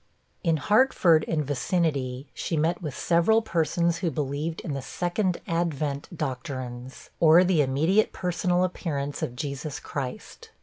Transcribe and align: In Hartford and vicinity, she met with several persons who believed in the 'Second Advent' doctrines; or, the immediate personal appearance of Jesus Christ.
In 0.43 0.57
Hartford 0.57 1.23
and 1.27 1.45
vicinity, 1.45 2.27
she 2.33 2.57
met 2.57 2.81
with 2.81 2.97
several 2.97 3.43
persons 3.43 3.97
who 3.97 4.09
believed 4.09 4.59
in 4.61 4.73
the 4.73 4.81
'Second 4.81 5.39
Advent' 5.47 6.09
doctrines; 6.17 7.11
or, 7.19 7.43
the 7.43 7.61
immediate 7.61 8.11
personal 8.11 8.63
appearance 8.63 9.21
of 9.21 9.35
Jesus 9.35 9.79
Christ. 9.79 10.49